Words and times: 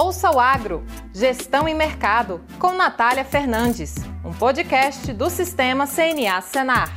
Ouça 0.00 0.30
o 0.30 0.38
Agro, 0.38 0.84
Gestão 1.12 1.68
e 1.68 1.74
Mercado, 1.74 2.40
com 2.60 2.72
Natália 2.72 3.24
Fernandes, 3.24 3.96
um 4.24 4.32
podcast 4.32 5.12
do 5.12 5.28
Sistema 5.28 5.88
CNA 5.88 6.40
Senar. 6.40 6.88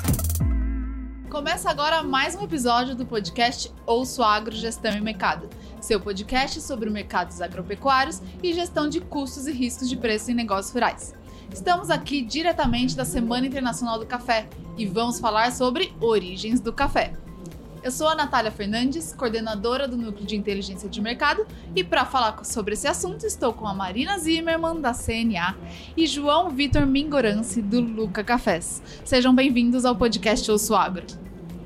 Começa 1.27 1.67
agora 1.71 2.03
mais 2.03 2.35
um 2.35 2.43
episódio 2.43 2.95
do 2.95 3.03
podcast 3.03 3.73
Ouço 3.87 4.21
Agro, 4.21 4.55
Gestão 4.55 4.95
e 4.95 5.01
Mercado, 5.01 5.49
seu 5.81 5.99
podcast 5.99 6.61
sobre 6.61 6.91
mercados 6.91 7.41
agropecuários 7.41 8.21
e 8.43 8.53
gestão 8.53 8.87
de 8.87 9.01
custos 9.01 9.47
e 9.47 9.51
riscos 9.51 9.89
de 9.89 9.97
preço 9.97 10.29
em 10.29 10.35
negócios 10.35 10.71
rurais. 10.71 11.15
Estamos 11.51 11.89
aqui 11.89 12.21
diretamente 12.21 12.95
da 12.95 13.03
Semana 13.03 13.47
Internacional 13.47 13.97
do 13.97 14.05
Café 14.05 14.47
e 14.77 14.85
vamos 14.85 15.19
falar 15.19 15.51
sobre 15.51 15.91
origens 15.99 16.59
do 16.59 16.71
café. 16.71 17.13
Eu 17.83 17.89
sou 17.89 18.07
a 18.07 18.13
Natália 18.13 18.51
Fernandes, 18.51 19.11
coordenadora 19.11 19.87
do 19.87 19.97
Núcleo 19.97 20.23
de 20.23 20.35
Inteligência 20.35 20.87
de 20.87 21.01
Mercado, 21.01 21.47
e 21.75 21.83
para 21.83 22.05
falar 22.05 22.45
sobre 22.45 22.75
esse 22.75 22.87
assunto 22.87 23.25
estou 23.25 23.53
com 23.53 23.67
a 23.67 23.73
Marina 23.73 24.19
Zimmermann, 24.19 24.79
da 24.79 24.93
CNA, 24.93 25.57
e 25.97 26.05
João 26.05 26.51
Vitor 26.51 26.85
Mingorance, 26.85 27.59
do 27.59 27.81
Luca 27.81 28.23
Cafés. 28.23 28.83
Sejam 29.03 29.33
bem-vindos 29.33 29.83
ao 29.83 29.95
podcast 29.95 30.51
Ouço 30.51 30.75
Agro. 30.75 31.07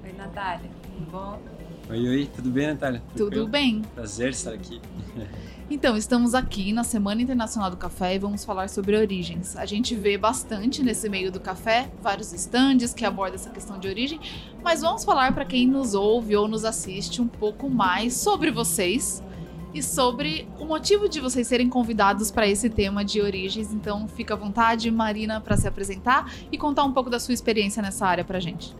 Oi, 0.06 0.14
Natália. 0.14 0.70
Tudo 0.84 1.12
bom? 1.12 1.55
Oi, 1.88 2.08
oi. 2.08 2.30
Tudo 2.36 2.50
bem, 2.50 2.68
Natália? 2.68 3.04
Tudo 3.16 3.48
bem. 3.48 3.84
Prazer 3.94 4.30
estar 4.30 4.54
aqui. 4.54 4.82
Então, 5.68 5.98
estamos 5.98 6.36
aqui 6.36 6.72
na 6.72 6.84
Semana 6.84 7.24
Internacional 7.24 7.72
do 7.72 7.78
Café 7.78 8.14
e 8.14 8.20
vamos 8.20 8.46
falar 8.46 8.70
sobre 8.70 8.96
origens. 8.96 9.58
A 9.58 9.66
gente 9.66 9.96
vê 9.96 10.16
bastante 10.16 10.84
nesse 10.84 11.10
meio 11.10 11.32
do 11.32 11.40
café, 11.40 11.90
vários 12.04 12.32
estandes 12.34 12.94
que 12.94 13.04
abordam 13.04 13.34
essa 13.34 13.50
questão 13.50 13.80
de 13.80 13.88
origem, 13.88 14.20
mas 14.64 14.82
vamos 14.82 15.04
falar 15.04 15.34
para 15.34 15.44
quem 15.44 15.66
nos 15.66 15.96
ouve 15.96 16.36
ou 16.36 16.48
nos 16.48 16.64
assiste 16.64 17.20
um 17.20 17.28
pouco 17.28 17.68
mais 17.68 18.14
sobre 18.14 18.52
vocês 18.52 19.24
e 19.74 19.82
sobre 19.82 20.48
o 20.60 20.66
motivo 20.66 21.10
de 21.10 21.20
vocês 21.20 21.48
serem 21.48 21.68
convidados 21.68 22.30
para 22.30 22.48
esse 22.48 22.70
tema 22.70 23.04
de 23.04 23.20
origens. 23.20 23.74
Então, 23.74 24.08
fica 24.08 24.36
à 24.36 24.38
vontade, 24.38 24.92
Marina, 24.92 25.42
para 25.42 25.58
se 25.58 25.68
apresentar 25.68 26.32
e 26.52 26.60
contar 26.60 26.84
um 26.84 26.94
pouco 26.94 27.10
da 27.10 27.20
sua 27.20 27.34
experiência 27.34 27.82
nessa 27.82 28.06
área 28.06 28.24
para 28.24 28.40
gente. 28.40 28.72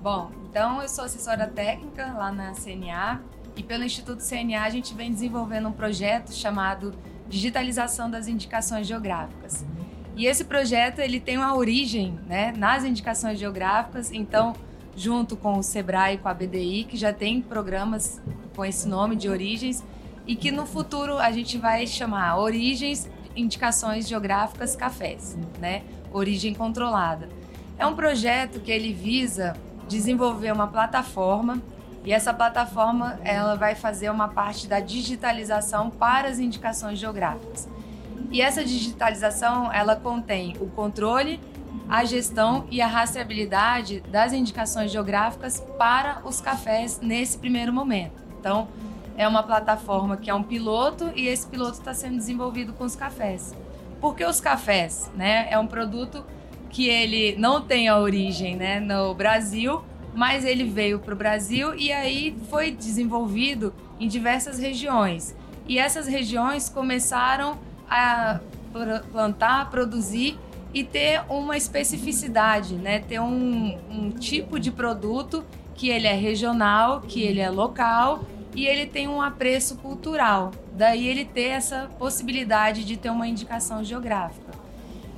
Bom, 0.00 0.30
então 0.48 0.80
eu 0.80 0.88
sou 0.88 1.04
assessora 1.04 1.48
técnica 1.48 2.12
lá 2.12 2.30
na 2.30 2.52
CNA 2.52 3.20
e 3.56 3.64
pelo 3.64 3.82
Instituto 3.82 4.22
CNA 4.22 4.62
a 4.62 4.70
gente 4.70 4.94
vem 4.94 5.10
desenvolvendo 5.10 5.68
um 5.68 5.72
projeto 5.72 6.32
chamado 6.32 6.94
Digitalização 7.28 8.08
das 8.08 8.28
Indicações 8.28 8.86
Geográficas. 8.86 9.66
E 10.14 10.26
esse 10.26 10.44
projeto 10.44 11.00
ele 11.00 11.18
tem 11.18 11.36
uma 11.36 11.56
origem 11.56 12.16
né, 12.28 12.52
nas 12.56 12.84
indicações 12.84 13.40
geográficas, 13.40 14.12
então 14.12 14.54
junto 14.96 15.36
com 15.36 15.58
o 15.58 15.62
Sebrae 15.64 16.14
e 16.14 16.18
com 16.18 16.28
a 16.28 16.34
BDI, 16.34 16.84
que 16.84 16.96
já 16.96 17.12
tem 17.12 17.42
programas 17.42 18.20
com 18.54 18.64
esse 18.64 18.88
nome 18.88 19.16
de 19.16 19.28
origens, 19.28 19.84
e 20.26 20.36
que 20.36 20.50
no 20.50 20.64
futuro 20.64 21.18
a 21.18 21.30
gente 21.32 21.58
vai 21.58 21.86
chamar 21.86 22.36
Origens 22.36 23.08
Indicações 23.34 24.08
Geográficas 24.08 24.74
Cafés, 24.74 25.36
né? 25.60 25.82
Origem 26.12 26.54
controlada. 26.54 27.28
É 27.78 27.86
um 27.86 27.94
projeto 27.94 28.58
que 28.60 28.72
ele 28.72 28.92
visa 28.92 29.54
desenvolver 29.88 30.52
uma 30.52 30.66
plataforma 30.66 31.60
e 32.04 32.12
essa 32.12 32.32
plataforma 32.32 33.18
ela 33.24 33.54
vai 33.54 33.74
fazer 33.74 34.10
uma 34.10 34.28
parte 34.28 34.66
da 34.66 34.80
digitalização 34.80 35.90
para 35.90 36.28
as 36.28 36.38
indicações 36.38 36.98
geográficas. 36.98 37.68
E 38.30 38.40
essa 38.40 38.64
digitalização 38.64 39.72
ela 39.72 39.96
contém 39.96 40.54
o 40.60 40.66
controle, 40.66 41.40
a 41.88 42.04
gestão 42.04 42.66
e 42.70 42.80
a 42.80 42.86
rastreabilidade 42.86 44.00
das 44.08 44.32
indicações 44.32 44.90
geográficas 44.90 45.60
para 45.78 46.20
os 46.24 46.40
cafés 46.40 47.00
nesse 47.00 47.38
primeiro 47.38 47.72
momento. 47.72 48.22
Então, 48.38 48.68
é 49.16 49.26
uma 49.26 49.42
plataforma 49.42 50.16
que 50.16 50.30
é 50.30 50.34
um 50.34 50.42
piloto 50.42 51.10
e 51.16 51.26
esse 51.26 51.46
piloto 51.46 51.78
está 51.78 51.92
sendo 51.92 52.16
desenvolvido 52.16 52.72
com 52.72 52.84
os 52.84 52.94
cafés. 52.94 53.54
Porque 54.00 54.24
os 54.24 54.40
cafés, 54.40 55.10
né, 55.16 55.48
é 55.50 55.58
um 55.58 55.66
produto 55.66 56.24
que 56.70 56.88
ele 56.88 57.34
não 57.38 57.60
tem 57.60 57.88
a 57.88 57.98
origem, 57.98 58.56
né, 58.56 58.80
no 58.80 59.14
Brasil, 59.14 59.82
mas 60.14 60.44
ele 60.44 60.64
veio 60.64 60.98
para 60.98 61.14
o 61.14 61.16
Brasil 61.16 61.74
e 61.74 61.92
aí 61.92 62.36
foi 62.50 62.70
desenvolvido 62.70 63.72
em 64.00 64.08
diversas 64.08 64.58
regiões. 64.58 65.34
E 65.66 65.78
essas 65.78 66.06
regiões 66.06 66.68
começaram 66.68 67.58
a 67.88 68.40
plantar, 69.12 69.70
produzir 69.70 70.38
e 70.72 70.84
ter 70.84 71.22
uma 71.28 71.56
especificidade, 71.56 72.74
né? 72.74 73.00
Ter 73.00 73.20
um, 73.20 73.78
um 73.90 74.10
tipo 74.10 74.58
de 74.58 74.70
produto 74.70 75.44
que 75.74 75.88
ele 75.88 76.06
é 76.06 76.14
regional, 76.14 77.00
que 77.00 77.22
ele 77.22 77.40
é 77.40 77.50
local 77.50 78.24
e 78.54 78.66
ele 78.66 78.86
tem 78.86 79.08
um 79.08 79.22
apreço 79.22 79.76
cultural. 79.76 80.50
Daí 80.72 81.06
ele 81.06 81.24
ter 81.24 81.48
essa 81.48 81.88
possibilidade 81.98 82.84
de 82.84 82.96
ter 82.96 83.10
uma 83.10 83.28
indicação 83.28 83.84
geográfica. 83.84 84.47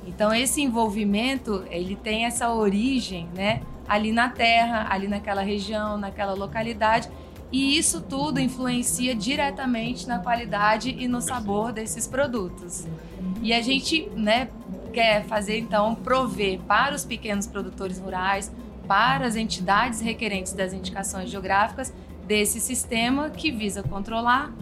Então 0.05 0.33
esse 0.33 0.61
envolvimento, 0.61 1.63
ele 1.69 1.95
tem 1.95 2.25
essa 2.25 2.51
origem, 2.51 3.27
né? 3.35 3.61
ali 3.91 4.13
na 4.13 4.29
terra, 4.29 4.87
ali 4.89 5.05
naquela 5.05 5.41
região, 5.41 5.97
naquela 5.97 6.33
localidade. 6.33 7.09
E 7.51 7.77
isso 7.77 7.99
tudo 7.99 8.39
influencia 8.39 9.13
diretamente 9.13 10.07
na 10.07 10.19
qualidade 10.19 10.95
e 10.97 11.09
no 11.09 11.19
sabor 11.19 11.73
desses 11.73 12.07
produtos. 12.07 12.87
E 13.41 13.51
a 13.51 13.61
gente 13.61 14.09
né, 14.15 14.47
quer 14.93 15.25
fazer, 15.25 15.59
então, 15.59 15.93
prover 15.93 16.59
para 16.59 16.95
os 16.95 17.03
pequenos 17.03 17.45
produtores 17.45 17.99
rurais, 17.99 18.49
para 18.87 19.25
as 19.25 19.35
entidades 19.35 19.99
requerentes 19.99 20.53
das 20.53 20.71
indicações 20.71 21.29
geográficas, 21.29 21.93
desse 22.25 22.61
sistema 22.61 23.29
que 23.29 23.51
visa 23.51 23.83
controlar, 23.83 24.53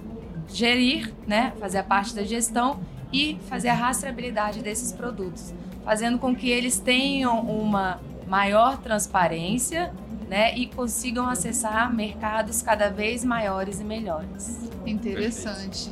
gerir, 0.48 1.14
né, 1.28 1.54
fazer 1.60 1.78
a 1.78 1.84
parte 1.84 2.16
da 2.16 2.24
gestão 2.24 2.80
e 3.12 3.40
fazer 3.48 3.70
a 3.70 3.74
rastreabilidade 3.74 4.62
desses 4.62 4.92
produtos, 4.92 5.54
fazendo 5.84 6.20
com 6.20 6.36
que 6.36 6.50
eles 6.50 6.80
tenham 6.80 7.40
uma 7.40 8.00
maior 8.28 8.78
transparência 8.78 9.94
né, 10.28 10.56
e 10.56 10.68
consigam 10.68 11.28
acessar 11.28 11.94
mercados 11.94 12.62
cada 12.62 12.90
vez 12.90 13.26
maiores 13.26 13.80
e 13.80 13.84
melhores. 13.84 14.70
Interessante. 14.86 15.92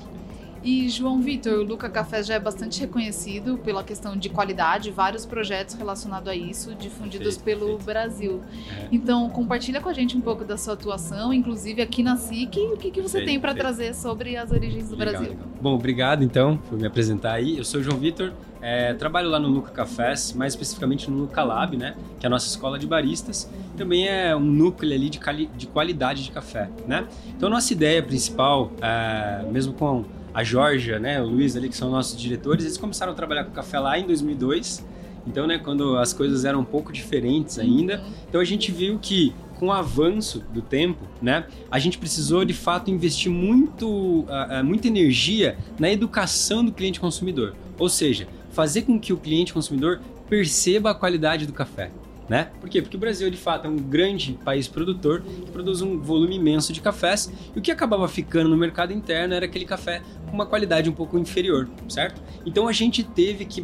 E 0.68 0.90
João 0.90 1.22
Vitor, 1.22 1.60
o 1.60 1.64
Luca 1.64 1.90
Café 1.90 2.22
já 2.22 2.34
é 2.34 2.40
bastante 2.42 2.82
reconhecido 2.82 3.58
pela 3.58 3.86
questão 3.86 4.18
de 4.18 4.28
qualidade, 4.28 4.92
vários 4.92 5.26
projetos 5.26 5.76
relacionados 5.76 6.28
a 6.28 6.36
isso, 6.36 6.76
difundidos 6.76 7.38
perfeito, 7.38 7.60
pelo 7.60 7.78
perfeito. 7.78 7.86
Brasil. 7.86 8.42
É. 8.78 8.88
Então, 8.92 9.30
compartilha 9.30 9.80
com 9.80 9.88
a 9.88 9.94
gente 9.94 10.18
um 10.18 10.20
pouco 10.20 10.44
da 10.44 10.58
sua 10.58 10.74
atuação, 10.74 11.32
inclusive 11.32 11.82
aqui 11.82 12.04
na 12.04 12.18
SIC, 12.18 12.58
o 12.58 12.76
que, 12.76 12.92
que 12.92 13.02
você 13.02 13.20
perfeito, 13.20 13.26
tem 13.28 13.40
para 13.40 13.56
trazer 13.56 13.96
sobre 13.96 14.36
as 14.36 14.52
origens 14.52 14.90
do 14.90 14.98
legal, 14.98 15.14
Brasil. 15.14 15.30
Legal. 15.38 15.48
Bom, 15.62 15.74
obrigado 15.76 16.22
então 16.22 16.58
por 16.58 16.78
me 16.78 16.86
apresentar 16.86 17.32
aí. 17.32 17.58
Eu 17.58 17.64
sou 17.64 17.80
o 17.80 17.84
João 17.84 17.98
Vitor, 17.98 18.34
é, 18.60 18.94
trabalho 18.94 19.30
lá 19.30 19.40
no 19.40 19.48
Luca 19.48 19.72
Cafés, 19.72 20.34
mais 20.34 20.52
especificamente 20.52 21.10
no 21.10 21.16
Luca 21.16 21.46
Lab, 21.46 21.78
né? 21.78 21.96
Que 22.20 22.26
é 22.26 22.28
a 22.28 22.30
nossa 22.30 22.46
escola 22.46 22.78
de 22.78 22.86
baristas. 22.86 23.50
Também 23.78 24.10
é 24.10 24.36
um 24.36 24.42
núcleo 24.42 24.94
ali 24.94 25.10
de, 25.10 25.18
de 25.56 25.68
qualidade 25.68 26.26
de 26.26 26.32
café, 26.32 26.70
né? 26.86 27.08
Então, 27.30 27.50
nossa 27.50 27.72
ideia 27.72 28.04
principal, 28.04 28.70
é, 28.82 29.46
mesmo 29.50 29.72
com 29.72 30.04
a 30.38 30.44
Georgia, 30.44 31.00
né, 31.00 31.20
o 31.20 31.26
Luiz 31.26 31.56
ali, 31.56 31.68
que 31.68 31.76
são 31.76 31.90
nossos 31.90 32.16
diretores, 32.16 32.64
eles 32.64 32.78
começaram 32.78 33.12
a 33.12 33.16
trabalhar 33.16 33.44
com 33.44 33.50
café 33.50 33.80
lá 33.80 33.98
em 33.98 34.06
2002. 34.06 34.86
Então, 35.26 35.48
né, 35.48 35.58
quando 35.58 35.98
as 35.98 36.14
coisas 36.14 36.46
eram 36.46 36.60
um 36.60 36.64
pouco 36.64 36.94
diferentes 36.94 37.58
ainda. 37.58 38.04
Então, 38.30 38.40
a 38.40 38.44
gente 38.44 38.72
viu 38.72 39.00
que 39.00 39.34
com 39.56 39.70
o 39.70 39.72
avanço 39.72 40.44
do 40.54 40.62
tempo, 40.62 41.04
né, 41.20 41.48
a 41.72 41.80
gente 41.80 41.98
precisou 41.98 42.46
de 42.46 42.54
fato 42.54 42.92
investir 42.92 43.32
muito, 43.32 43.88
uh, 43.88 44.62
uh, 44.62 44.64
muita 44.64 44.88
energia 44.88 45.58
na 45.80 45.90
educação 45.90 46.64
do 46.64 46.72
cliente 46.72 47.00
consumidor. 47.00 47.56
Ou 47.80 47.90
seja, 47.90 48.28
fazer 48.52 48.84
com 48.84 49.00
que 49.00 49.12
o 49.12 49.18
cliente 49.18 49.52
consumidor 49.52 50.02
perceba 50.30 50.92
a 50.92 50.94
qualidade 50.94 51.48
do 51.48 51.54
café 51.54 51.90
né? 52.30 52.50
Por 52.60 52.70
quê? 52.70 52.82
Porque 52.82 52.98
o 52.98 53.00
Brasil, 53.00 53.30
de 53.30 53.38
fato, 53.38 53.68
é 53.68 53.70
um 53.70 53.78
grande 53.78 54.38
país 54.44 54.68
produtor 54.68 55.22
que 55.22 55.52
produz 55.52 55.82
um 55.82 56.00
volume 56.00 56.36
imenso 56.36 56.74
de 56.74 56.82
cafés 56.82 57.32
e 57.56 57.60
o 57.60 57.62
que 57.62 57.72
acabava 57.72 58.08
ficando 58.08 58.50
no 58.50 58.58
mercado 58.58 58.92
interno 58.92 59.34
era 59.34 59.46
aquele 59.46 59.66
café 59.66 60.02
com 60.26 60.34
uma 60.34 60.46
qualidade 60.46 60.90
um 60.90 60.94
pouco 60.94 61.18
inferior, 61.18 61.70
certo? 61.88 62.22
Então 62.46 62.68
a 62.68 62.74
gente 62.74 63.04
teve 63.04 63.46
que 63.46 63.64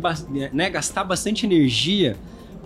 né, 0.53 0.69
gastar 0.69 1.03
bastante 1.03 1.45
energia 1.45 2.15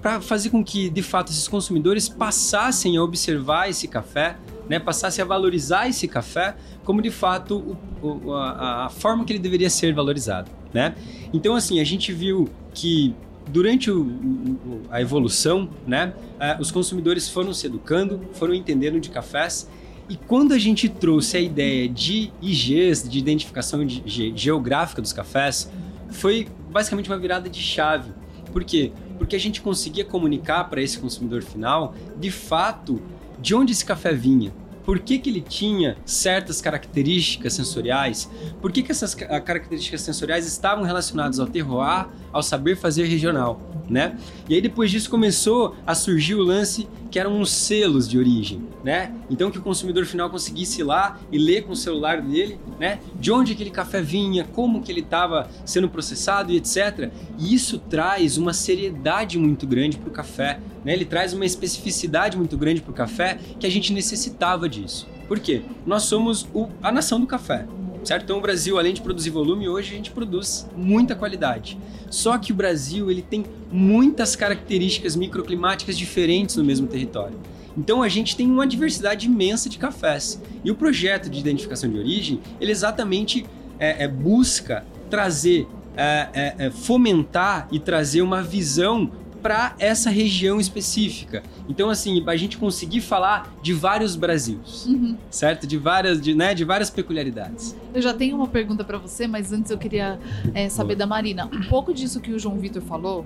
para 0.01 0.21
fazer 0.21 0.51
com 0.51 0.63
que, 0.63 0.89
de 0.89 1.01
fato, 1.01 1.31
esses 1.31 1.47
consumidores 1.47 2.07
passassem 2.07 2.97
a 2.97 3.03
observar 3.03 3.69
esse 3.69 3.87
café, 3.87 4.37
né, 4.69 4.79
passassem 4.79 5.23
a 5.23 5.25
valorizar 5.25 5.87
esse 5.87 6.07
café 6.07 6.55
como 6.83 7.01
de 7.01 7.09
fato 7.09 7.77
o, 8.01 8.07
o, 8.07 8.33
a, 8.33 8.85
a, 8.85 8.89
forma 8.89 9.25
que 9.25 9.33
ele 9.33 9.39
deveria 9.39 9.69
ser 9.69 9.93
valorizado, 9.93 10.51
né? 10.73 10.95
Então 11.33 11.55
assim 11.55 11.79
a 11.79 11.83
gente 11.83 12.13
viu 12.13 12.49
que 12.73 13.15
durante 13.47 13.89
o, 13.89 14.01
o, 14.01 14.81
a 14.89 15.01
evolução, 15.01 15.69
né, 15.85 16.13
uh, 16.35 16.61
os 16.61 16.71
consumidores 16.71 17.29
foram 17.29 17.53
se 17.53 17.65
educando, 17.67 18.21
foram 18.33 18.53
entendendo 18.53 18.99
de 18.99 19.09
cafés. 19.09 19.69
E 20.09 20.15
quando 20.15 20.53
a 20.53 20.57
gente 20.57 20.87
trouxe 20.87 21.37
a 21.37 21.39
ideia 21.39 21.87
de 21.87 22.31
IGs, 22.41 23.09
de 23.09 23.19
identificação 23.19 23.85
de, 23.85 24.33
geográfica 24.35 25.01
dos 25.01 25.11
cafés, 25.11 25.69
foi 26.09 26.47
basicamente 26.71 27.09
uma 27.09 27.17
virada 27.17 27.49
de 27.49 27.59
chave. 27.59 28.11
Por 28.51 28.63
quê? 28.63 28.91
Porque 29.17 29.35
a 29.35 29.39
gente 29.39 29.61
conseguia 29.61 30.05
comunicar 30.05 30.63
para 30.65 30.81
esse 30.81 30.97
consumidor 30.97 31.43
final, 31.43 31.93
de 32.17 32.31
fato, 32.31 33.01
de 33.41 33.53
onde 33.53 33.73
esse 33.73 33.85
café 33.85 34.13
vinha. 34.13 34.53
Por 34.87 34.99
que, 34.99 35.19
que 35.19 35.29
ele 35.29 35.41
tinha 35.41 35.97
certas 36.05 36.61
características 36.61 37.51
sensoriais, 37.51 38.31
por 38.61 38.71
que, 38.71 38.81
que 38.81 38.89
essas 38.89 39.13
características 39.13 39.99
sensoriais 39.99 40.47
estavam 40.47 40.85
relacionadas 40.85 41.41
ao 41.41 41.45
terroir, 41.45 42.07
ao 42.31 42.41
saber 42.41 42.77
fazer 42.77 43.03
regional, 43.03 43.59
né? 43.89 44.17
E 44.47 44.55
aí 44.55 44.61
depois 44.61 44.89
disso 44.89 45.09
começou 45.09 45.75
a 45.85 45.93
surgir 45.93 46.35
o 46.35 46.41
lance 46.41 46.87
que 47.09 47.19
eram 47.19 47.39
os 47.41 47.51
selos 47.51 48.07
de 48.07 48.17
origem, 48.17 48.61
né? 48.83 49.13
Então 49.29 49.49
que 49.51 49.57
o 49.57 49.61
consumidor 49.61 50.05
final 50.05 50.29
conseguisse 50.29 50.81
ir 50.81 50.83
lá 50.83 51.19
e 51.31 51.37
ler 51.37 51.63
com 51.63 51.73
o 51.73 51.75
celular 51.75 52.21
dele, 52.21 52.59
né? 52.79 52.99
De 53.19 53.31
onde 53.31 53.53
aquele 53.53 53.69
café 53.69 54.01
vinha, 54.01 54.43
como 54.43 54.81
que 54.81 54.91
ele 54.91 55.01
estava 55.01 55.49
sendo 55.65 55.89
processado 55.89 56.51
e 56.51 56.57
etc. 56.57 57.11
E 57.37 57.53
isso 57.53 57.79
traz 57.79 58.37
uma 58.37 58.53
seriedade 58.53 59.37
muito 59.37 59.65
grande 59.65 59.97
para 59.97 60.09
o 60.09 60.11
café, 60.11 60.59
né? 60.83 60.93
Ele 60.93 61.05
traz 61.05 61.33
uma 61.33 61.45
especificidade 61.45 62.37
muito 62.37 62.57
grande 62.57 62.81
para 62.81 62.91
o 62.91 62.93
café 62.93 63.39
que 63.59 63.65
a 63.65 63.71
gente 63.71 63.93
necessitava 63.93 64.67
disso. 64.67 65.07
Por 65.27 65.39
quê? 65.39 65.61
Nós 65.85 66.03
somos 66.03 66.47
o, 66.53 66.69
a 66.81 66.91
nação 66.91 67.19
do 67.19 67.27
café. 67.27 67.65
Certo? 68.07 68.23
Então 68.23 68.37
o 68.37 68.41
Brasil, 68.41 68.79
além 68.79 68.93
de 68.93 69.01
produzir 69.01 69.31
volume, 69.31 69.67
hoje 69.67 69.91
a 69.91 69.97
gente 69.97 70.11
produz 70.11 70.65
muita 70.77 71.13
qualidade. 71.13 71.77
Só 72.09 72.37
que 72.37 72.53
o 72.53 72.55
Brasil 72.55 73.11
ele 73.11 73.21
tem 73.21 73.43
muitas 73.69 74.33
características 74.33 75.13
microclimáticas 75.17 75.97
diferentes 75.97 76.55
no 76.55 76.63
mesmo 76.63 76.87
território. 76.87 77.37
Então 77.77 78.01
a 78.01 78.07
gente 78.07 78.37
tem 78.37 78.49
uma 78.49 78.65
diversidade 78.65 79.25
imensa 79.25 79.67
de 79.67 79.77
cafés. 79.77 80.41
E 80.63 80.71
o 80.71 80.75
projeto 80.75 81.29
de 81.29 81.37
identificação 81.37 81.89
de 81.89 81.99
origem, 81.99 82.39
ele 82.61 82.71
exatamente 82.71 83.45
é, 83.77 84.05
é, 84.05 84.07
busca 84.07 84.85
trazer, 85.09 85.67
é, 85.97 86.29
é, 86.33 86.55
é 86.67 86.71
fomentar 86.71 87.67
e 87.73 87.77
trazer 87.77 88.21
uma 88.21 88.41
visão 88.41 89.11
para 89.41 89.75
essa 89.79 90.09
região 90.09 90.59
específica. 90.59 91.43
Então, 91.69 91.89
assim, 91.89 92.23
a 92.27 92.35
gente 92.35 92.57
conseguir 92.57 93.01
falar 93.01 93.53
de 93.61 93.73
vários 93.73 94.15
Brasils, 94.15 94.85
uhum. 94.85 95.17
certo? 95.29 95.65
De 95.65 95.77
várias, 95.77 96.19
de, 96.19 96.33
né, 96.33 96.53
de 96.53 96.63
várias 96.63 96.89
peculiaridades. 96.89 97.75
Eu 97.93 98.01
já 98.01 98.13
tenho 98.13 98.35
uma 98.35 98.47
pergunta 98.47 98.83
para 98.83 98.97
você, 98.97 99.27
mas 99.27 99.51
antes 99.51 99.71
eu 99.71 99.77
queria 99.77 100.19
é, 100.53 100.69
saber 100.69 100.95
da 100.95 101.05
Marina. 101.05 101.45
Um 101.45 101.63
pouco 101.69 101.93
disso 101.93 102.19
que 102.19 102.31
o 102.31 102.39
João 102.39 102.57
Vitor 102.57 102.81
falou, 102.81 103.25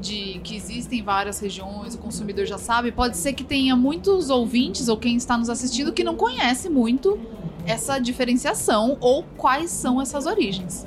de 0.00 0.38
que 0.44 0.54
existem 0.54 1.02
várias 1.02 1.40
regiões, 1.40 1.94
o 1.94 1.98
consumidor 1.98 2.44
já 2.44 2.58
sabe, 2.58 2.92
pode 2.92 3.16
ser 3.16 3.32
que 3.32 3.42
tenha 3.42 3.74
muitos 3.74 4.28
ouvintes 4.28 4.88
ou 4.88 4.98
quem 4.98 5.16
está 5.16 5.38
nos 5.38 5.48
assistindo 5.48 5.92
que 5.92 6.04
não 6.04 6.14
conhece 6.14 6.68
muito 6.68 7.18
essa 7.64 7.98
diferenciação 7.98 8.98
ou 9.00 9.24
quais 9.36 9.70
são 9.70 10.00
essas 10.00 10.26
origens. 10.26 10.86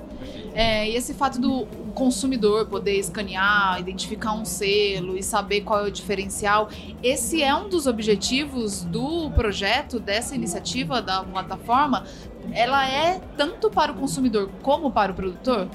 É, 0.53 0.89
e 0.89 0.95
esse 0.95 1.13
fato 1.13 1.39
do 1.39 1.67
consumidor 1.97 2.67
poder 2.67 2.99
escanear, 2.99 3.79
identificar 3.79 4.33
um 4.33 4.45
selo 4.45 5.17
e 5.17 5.23
saber 5.23 5.61
qual 5.61 5.83
é 5.83 5.87
o 5.87 5.91
diferencial, 5.91 6.69
esse 7.01 7.41
é 7.41 7.53
um 7.55 7.67
dos 7.67 7.87
objetivos 7.87 8.83
do 8.83 9.31
projeto, 9.31 9.99
dessa 9.99 10.35
iniciativa 10.35 11.01
da 11.01 11.23
plataforma. 11.23 12.03
Ela 12.51 12.87
é 12.87 13.19
tanto 13.35 13.71
para 13.71 13.91
o 13.91 13.95
consumidor 13.95 14.47
como 14.61 14.91
para 14.91 15.11
o 15.11 15.15
produtor? 15.15 15.67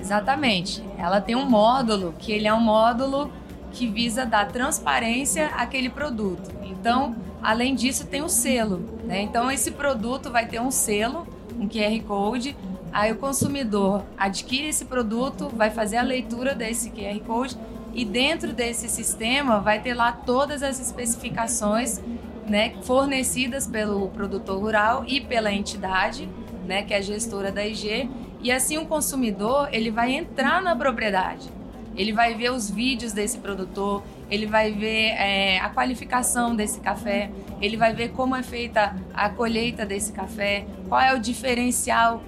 Exatamente. 0.00 0.80
Ela 0.96 1.20
tem 1.20 1.34
um 1.34 1.44
módulo 1.44 2.14
que 2.20 2.30
ele 2.30 2.46
é 2.46 2.54
um 2.54 2.60
módulo 2.60 3.32
que 3.72 3.88
visa 3.88 4.24
dar 4.24 4.46
transparência 4.46 5.48
àquele 5.56 5.90
produto. 5.90 6.54
Então, 6.62 7.16
além 7.42 7.74
disso, 7.74 8.06
tem 8.06 8.22
o 8.22 8.28
selo. 8.28 8.78
Né? 9.02 9.22
Então, 9.22 9.50
esse 9.50 9.72
produto 9.72 10.30
vai 10.30 10.46
ter 10.46 10.60
um 10.60 10.70
selo, 10.70 11.26
um 11.58 11.68
QR 11.68 12.00
Code, 12.06 12.56
Aí 12.94 13.10
o 13.10 13.16
consumidor 13.16 14.04
adquire 14.16 14.68
esse 14.68 14.84
produto, 14.84 15.48
vai 15.48 15.68
fazer 15.68 15.96
a 15.96 16.02
leitura 16.02 16.54
desse 16.54 16.90
QR 16.90 17.18
Code 17.26 17.58
e 17.92 18.04
dentro 18.04 18.52
desse 18.52 18.88
sistema 18.88 19.58
vai 19.58 19.82
ter 19.82 19.94
lá 19.94 20.12
todas 20.12 20.62
as 20.62 20.78
especificações 20.78 22.00
né, 22.46 22.74
fornecidas 22.82 23.66
pelo 23.66 24.08
produtor 24.10 24.60
rural 24.60 25.04
e 25.08 25.20
pela 25.20 25.52
entidade, 25.52 26.28
né, 26.68 26.84
que 26.84 26.94
é 26.94 26.98
a 26.98 27.00
gestora 27.00 27.50
da 27.50 27.66
IG, 27.66 28.08
e 28.40 28.52
assim 28.52 28.78
o 28.78 28.86
consumidor 28.86 29.68
ele 29.72 29.90
vai 29.90 30.12
entrar 30.12 30.62
na 30.62 30.76
propriedade, 30.76 31.50
ele 31.96 32.12
vai 32.12 32.34
ver 32.34 32.52
os 32.52 32.70
vídeos 32.70 33.12
desse 33.12 33.38
produtor, 33.38 34.04
ele 34.30 34.46
vai 34.46 34.70
ver 34.70 35.14
é, 35.16 35.58
a 35.58 35.68
qualificação 35.68 36.54
desse 36.54 36.78
café, 36.78 37.28
ele 37.60 37.76
vai 37.76 37.92
ver 37.92 38.10
como 38.10 38.36
é 38.36 38.42
feita 38.44 38.94
a 39.12 39.28
colheita 39.28 39.84
desse 39.84 40.12
café, 40.12 40.64
qual 40.88 41.00
é 41.00 41.12
o 41.12 41.18
diferencial 41.18 42.22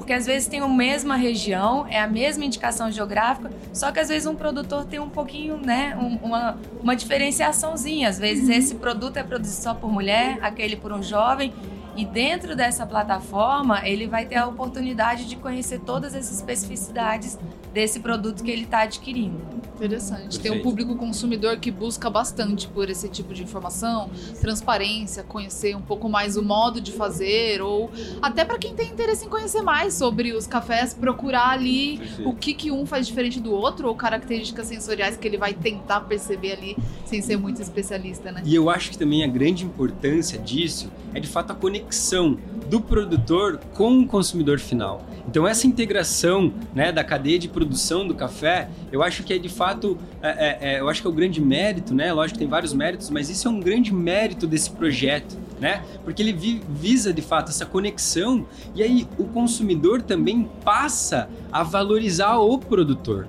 porque 0.00 0.14
às 0.14 0.24
vezes 0.24 0.48
tem 0.48 0.60
a 0.60 0.66
mesma 0.66 1.14
região, 1.14 1.86
é 1.86 2.00
a 2.00 2.06
mesma 2.06 2.42
indicação 2.42 2.90
geográfica, 2.90 3.50
só 3.70 3.92
que 3.92 4.00
às 4.00 4.08
vezes 4.08 4.26
um 4.26 4.34
produtor 4.34 4.86
tem 4.86 4.98
um 4.98 5.10
pouquinho, 5.10 5.58
né, 5.58 5.94
um, 6.00 6.26
uma, 6.26 6.56
uma 6.82 6.96
diferenciaçãozinha. 6.96 8.08
Às 8.08 8.18
vezes 8.18 8.48
uhum. 8.48 8.54
esse 8.54 8.74
produto 8.76 9.18
é 9.18 9.22
produzido 9.22 9.62
só 9.62 9.74
por 9.74 9.92
mulher, 9.92 10.38
aquele 10.40 10.74
por 10.74 10.90
um 10.90 11.02
jovem. 11.02 11.52
E 11.94 12.06
dentro 12.06 12.56
dessa 12.56 12.86
plataforma, 12.86 13.86
ele 13.86 14.06
vai 14.06 14.24
ter 14.24 14.36
a 14.36 14.46
oportunidade 14.46 15.26
de 15.26 15.36
conhecer 15.36 15.80
todas 15.80 16.14
as 16.14 16.32
especificidades 16.32 17.38
desse 17.72 18.00
produto 18.00 18.42
que 18.42 18.50
ele 18.50 18.64
está 18.64 18.82
adquirindo. 18.82 19.60
Interessante. 19.76 20.22
Perfeito. 20.22 20.42
Tem 20.42 20.52
um 20.52 20.62
público 20.62 20.94
consumidor 20.94 21.56
que 21.56 21.70
busca 21.70 22.10
bastante 22.10 22.68
por 22.68 22.90
esse 22.90 23.08
tipo 23.08 23.32
de 23.32 23.42
informação, 23.42 24.10
transparência, 24.38 25.22
conhecer 25.22 25.74
um 25.74 25.80
pouco 25.80 26.08
mais 26.08 26.36
o 26.36 26.42
modo 26.42 26.80
de 26.80 26.92
fazer, 26.92 27.62
ou 27.62 27.90
até 28.20 28.44
para 28.44 28.58
quem 28.58 28.74
tem 28.74 28.90
interesse 28.90 29.24
em 29.24 29.28
conhecer 29.28 29.62
mais 29.62 29.94
sobre 29.94 30.32
os 30.32 30.46
cafés, 30.46 30.92
procurar 30.92 31.48
ali 31.48 31.96
Perfeito. 31.96 32.28
o 32.28 32.34
que, 32.34 32.52
que 32.52 32.70
um 32.70 32.84
faz 32.84 33.06
diferente 33.06 33.40
do 33.40 33.52
outro, 33.52 33.88
ou 33.88 33.94
características 33.94 34.66
sensoriais 34.66 35.16
que 35.16 35.26
ele 35.26 35.38
vai 35.38 35.54
tentar 35.54 36.00
perceber 36.02 36.52
ali, 36.52 36.76
sem 37.06 37.22
ser 37.22 37.38
muito 37.38 37.62
especialista, 37.62 38.30
né? 38.30 38.42
E 38.44 38.54
eu 38.54 38.68
acho 38.68 38.90
que 38.90 38.98
também 38.98 39.24
a 39.24 39.26
grande 39.26 39.64
importância 39.64 40.38
disso 40.38 40.90
é 41.14 41.20
de 41.20 41.28
fato 41.28 41.52
a 41.52 41.54
conexão 41.54 42.38
do 42.68 42.80
produtor 42.80 43.58
com 43.74 43.98
o 43.98 44.06
consumidor 44.06 44.60
final. 44.60 45.04
Então 45.26 45.46
essa 45.46 45.66
integração 45.66 46.52
né, 46.74 46.92
da 46.92 47.02
cadeia 47.02 47.38
de 47.38 47.48
produção 47.60 48.08
do 48.08 48.14
café, 48.14 48.70
eu 48.90 49.02
acho 49.02 49.22
que 49.22 49.34
é 49.34 49.38
de 49.38 49.50
fato, 49.50 49.98
é, 50.22 50.28
é, 50.28 50.58
é, 50.60 50.80
eu 50.80 50.88
acho 50.88 51.02
que 51.02 51.06
é 51.06 51.10
o 51.10 51.12
grande 51.12 51.42
mérito, 51.42 51.94
né? 51.94 52.10
Lógico 52.10 52.38
que 52.38 52.38
tem 52.38 52.48
vários 52.48 52.72
méritos, 52.72 53.10
mas 53.10 53.28
isso 53.28 53.46
é 53.46 53.50
um 53.50 53.60
grande 53.60 53.92
mérito 53.92 54.46
desse 54.46 54.70
projeto, 54.70 55.36
né? 55.60 55.84
Porque 56.02 56.22
ele 56.22 56.32
vi, 56.32 56.62
visa 56.70 57.12
de 57.12 57.20
fato 57.20 57.50
essa 57.50 57.66
conexão 57.66 58.46
e 58.74 58.82
aí 58.82 59.06
o 59.18 59.24
consumidor 59.24 60.00
também 60.00 60.48
passa 60.64 61.28
a 61.52 61.62
valorizar 61.62 62.38
o 62.38 62.58
produtor 62.58 63.28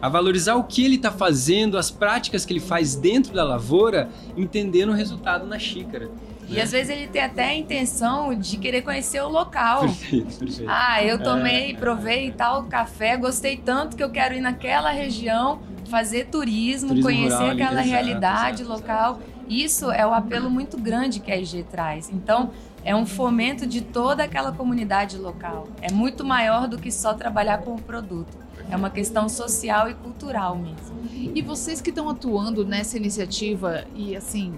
a 0.00 0.08
valorizar 0.08 0.54
o 0.54 0.62
que 0.62 0.84
ele 0.84 0.94
está 0.94 1.10
fazendo, 1.10 1.76
as 1.76 1.90
práticas 1.90 2.44
que 2.44 2.52
ele 2.52 2.60
faz 2.60 2.94
dentro 2.94 3.34
da 3.34 3.42
lavoura, 3.42 4.08
entendendo 4.36 4.90
o 4.90 4.94
resultado 4.94 5.44
na 5.44 5.58
xícara. 5.58 6.08
E 6.48 6.54
né? 6.54 6.62
às 6.62 6.72
vezes 6.72 6.90
ele 6.90 7.06
tem 7.06 7.22
até 7.22 7.44
a 7.44 7.54
intenção 7.54 8.34
de 8.34 8.56
querer 8.56 8.82
conhecer 8.82 9.20
o 9.20 9.28
local. 9.28 9.80
Perfeito, 9.80 10.38
perfeito. 10.38 10.70
Ah, 10.70 11.02
eu 11.04 11.22
tomei, 11.22 11.72
é, 11.72 11.74
provei 11.74 12.32
tal 12.32 12.64
café, 12.64 13.16
gostei 13.16 13.56
tanto 13.56 13.96
que 13.96 14.02
eu 14.02 14.10
quero 14.10 14.34
ir 14.34 14.40
naquela 14.40 14.90
região, 14.90 15.60
fazer 15.90 16.26
turismo, 16.26 16.88
turismo 16.88 17.02
conhecer 17.04 17.36
rural, 17.36 17.50
aquela 17.50 17.80
ali, 17.80 17.90
realidade 17.90 18.62
exato, 18.62 18.80
local. 18.80 19.12
Exato. 19.12 19.38
Isso 19.48 19.90
é 19.90 20.06
o 20.06 20.12
apelo 20.12 20.50
muito 20.50 20.76
grande 20.76 21.20
que 21.20 21.32
a 21.32 21.36
IG 21.36 21.64
traz. 21.70 22.10
Então, 22.10 22.50
é 22.84 22.94
um 22.94 23.06
fomento 23.06 23.66
de 23.66 23.80
toda 23.80 24.24
aquela 24.24 24.52
comunidade 24.52 25.16
local. 25.16 25.68
É 25.80 25.90
muito 25.90 26.24
maior 26.24 26.68
do 26.68 26.78
que 26.78 26.90
só 26.92 27.14
trabalhar 27.14 27.58
com 27.58 27.74
o 27.74 27.80
produto. 27.80 28.36
É 28.70 28.76
uma 28.76 28.90
questão 28.90 29.28
social 29.28 29.88
e 29.88 29.94
cultural 29.94 30.56
mesmo. 30.56 30.98
E 31.34 31.40
vocês 31.40 31.80
que 31.80 31.88
estão 31.88 32.08
atuando 32.08 32.64
nessa 32.66 32.96
iniciativa 32.98 33.84
e 33.94 34.14
assim, 34.14 34.52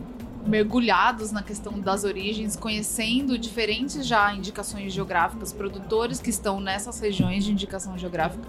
mergulhados 0.46 1.32
na 1.32 1.42
questão 1.42 1.78
das 1.78 2.04
origens, 2.04 2.56
conhecendo 2.56 3.38
diferentes 3.38 4.06
já 4.06 4.34
indicações 4.34 4.92
geográficas, 4.92 5.52
produtores 5.52 6.20
que 6.20 6.30
estão 6.30 6.60
nessas 6.60 7.00
regiões 7.00 7.44
de 7.44 7.52
indicação 7.52 7.96
geográfica, 7.98 8.48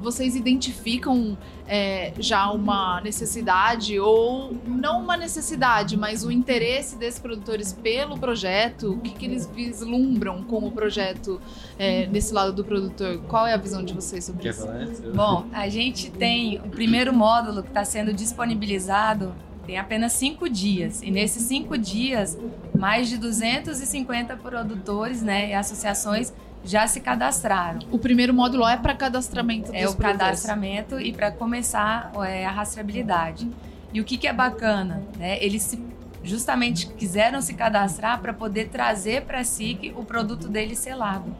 vocês 0.00 0.36
identificam 0.36 1.36
é, 1.66 2.12
já 2.18 2.50
uma 2.50 3.00
necessidade 3.00 3.98
ou 3.98 4.56
não 4.66 5.00
uma 5.00 5.16
necessidade, 5.16 5.96
mas 5.96 6.24
o 6.24 6.30
interesse 6.30 6.96
desses 6.96 7.20
produtores 7.20 7.72
pelo 7.72 8.18
projeto? 8.18 8.92
O 8.92 9.00
que, 9.00 9.10
que 9.10 9.24
eles 9.24 9.46
vislumbram 9.46 10.42
com 10.42 10.66
o 10.66 10.70
projeto 10.70 11.40
é, 11.78 12.06
nesse 12.06 12.32
lado 12.32 12.52
do 12.52 12.64
produtor? 12.64 13.18
Qual 13.28 13.46
é 13.46 13.54
a 13.54 13.58
visão 13.58 13.84
de 13.84 13.92
vocês 13.92 14.24
sobre 14.24 14.42
Quer 14.42 14.50
isso? 14.50 14.66
Bom, 15.14 15.46
a 15.52 15.68
gente 15.68 16.10
tem 16.10 16.58
o 16.60 16.68
primeiro 16.68 17.12
módulo 17.12 17.62
que 17.62 17.68
está 17.68 17.84
sendo 17.84 18.12
disponibilizado 18.12 19.34
tem 19.66 19.78
apenas 19.78 20.12
cinco 20.12 20.48
dias. 20.48 21.02
E 21.02 21.10
nesses 21.10 21.42
cinco 21.42 21.76
dias, 21.76 22.38
mais 22.74 23.08
de 23.08 23.18
250 23.18 24.36
produtores 24.36 25.20
né, 25.22 25.50
e 25.50 25.54
associações 25.54 26.32
já 26.64 26.86
se 26.86 27.00
cadastraram. 27.00 27.80
O 27.90 27.98
primeiro 27.98 28.32
módulo 28.32 28.66
é 28.66 28.76
para 28.76 28.94
cadastramento 28.94 29.70
É 29.72 29.88
o 29.88 29.94
cadastramento 29.94 31.00
e 31.00 31.12
para 31.12 31.30
começar 31.30 32.12
é, 32.26 32.44
a 32.44 32.50
rastreabilidade. 32.50 33.48
E 33.92 34.00
o 34.00 34.04
que, 34.04 34.16
que 34.16 34.26
é 34.26 34.32
bacana? 34.32 35.02
Né? 35.16 35.42
Eles 35.42 35.62
se, 35.62 35.82
justamente 36.22 36.86
quiseram 36.88 37.40
se 37.40 37.54
cadastrar 37.54 38.20
para 38.20 38.32
poder 38.32 38.68
trazer 38.68 39.22
para 39.22 39.40
a 39.40 39.44
SIC 39.44 39.94
o 39.96 40.04
produto 40.04 40.48
deles 40.48 40.78
selado. 40.78 41.34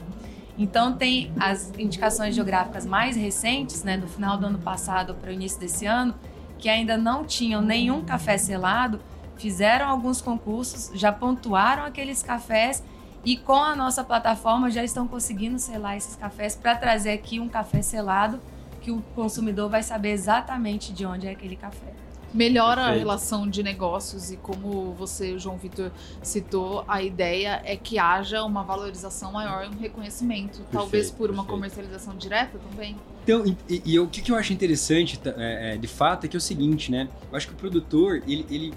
Então 0.58 0.94
tem 0.94 1.32
as 1.38 1.72
indicações 1.76 2.34
geográficas 2.34 2.86
mais 2.86 3.14
recentes, 3.14 3.82
né, 3.84 3.98
do 3.98 4.06
final 4.06 4.38
do 4.38 4.46
ano 4.46 4.58
passado 4.58 5.14
para 5.14 5.30
o 5.30 5.32
início 5.32 5.60
desse 5.60 5.84
ano, 5.84 6.14
que 6.58 6.68
ainda 6.68 6.96
não 6.96 7.24
tinham 7.24 7.60
nenhum 7.60 8.04
café 8.04 8.38
selado, 8.38 9.00
fizeram 9.36 9.88
alguns 9.88 10.20
concursos, 10.20 10.90
já 10.98 11.12
pontuaram 11.12 11.84
aqueles 11.84 12.22
cafés 12.22 12.82
e 13.24 13.36
com 13.36 13.56
a 13.56 13.74
nossa 13.74 14.04
plataforma 14.04 14.70
já 14.70 14.84
estão 14.84 15.06
conseguindo 15.06 15.58
selar 15.58 15.96
esses 15.96 16.16
cafés 16.16 16.54
para 16.54 16.76
trazer 16.76 17.10
aqui 17.10 17.40
um 17.40 17.48
café 17.48 17.82
selado 17.82 18.40
que 18.80 18.90
o 18.90 19.02
consumidor 19.14 19.68
vai 19.68 19.82
saber 19.82 20.12
exatamente 20.12 20.92
de 20.92 21.04
onde 21.04 21.26
é 21.26 21.32
aquele 21.32 21.56
café. 21.56 22.05
Melhora 22.36 22.82
Perfeito. 22.82 22.96
a 22.96 22.98
relação 22.98 23.48
de 23.48 23.62
negócios 23.62 24.30
e 24.30 24.36
como 24.36 24.92
você, 24.92 25.38
João 25.38 25.56
Vitor, 25.56 25.90
citou, 26.22 26.84
a 26.86 27.02
ideia 27.02 27.62
é 27.64 27.76
que 27.76 27.98
haja 27.98 28.44
uma 28.44 28.62
valorização 28.62 29.32
maior 29.32 29.64
e 29.64 29.68
um 29.68 29.78
reconhecimento, 29.78 30.60
talvez 30.70 31.10
por 31.10 31.30
uma 31.30 31.42
perfeito. 31.44 31.50
comercialização 31.54 32.16
direta 32.16 32.58
também. 32.70 32.94
Então, 33.24 33.44
e, 33.44 33.56
e- 33.68 33.82
e 33.94 33.98
o 33.98 34.06
que, 34.06 34.20
que 34.22 34.30
eu 34.30 34.36
acho 34.36 34.52
interessante, 34.52 35.18
tá, 35.18 35.32
é, 35.36 35.74
é, 35.74 35.76
de 35.78 35.88
fato, 35.88 36.26
é 36.26 36.28
que 36.28 36.36
é 36.36 36.38
o 36.38 36.40
seguinte, 36.40 36.92
né? 36.92 37.08
Eu 37.30 37.36
acho 37.36 37.48
que 37.48 37.54
o 37.54 37.56
produtor, 37.56 38.22
ele, 38.26 38.46
ele 38.50 38.74